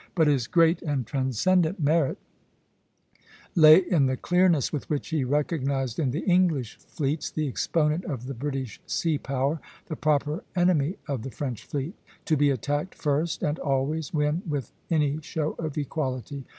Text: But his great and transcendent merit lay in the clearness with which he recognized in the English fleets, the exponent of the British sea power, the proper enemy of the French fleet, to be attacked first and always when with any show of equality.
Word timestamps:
But 0.15 0.25
his 0.25 0.47
great 0.47 0.81
and 0.81 1.05
transcendent 1.05 1.79
merit 1.79 2.17
lay 3.53 3.77
in 3.77 4.07
the 4.07 4.17
clearness 4.17 4.73
with 4.73 4.89
which 4.89 5.09
he 5.09 5.23
recognized 5.23 5.99
in 5.99 6.09
the 6.09 6.21
English 6.25 6.79
fleets, 6.79 7.29
the 7.29 7.47
exponent 7.47 8.05
of 8.05 8.25
the 8.25 8.33
British 8.33 8.81
sea 8.87 9.19
power, 9.19 9.59
the 9.89 9.95
proper 9.95 10.43
enemy 10.55 10.95
of 11.07 11.21
the 11.21 11.29
French 11.29 11.65
fleet, 11.67 11.93
to 12.25 12.35
be 12.35 12.49
attacked 12.49 12.95
first 12.95 13.43
and 13.43 13.59
always 13.59 14.11
when 14.11 14.41
with 14.49 14.71
any 14.89 15.21
show 15.21 15.51
of 15.59 15.77
equality. 15.77 16.45